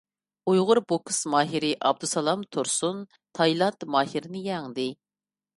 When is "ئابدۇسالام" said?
1.89-2.47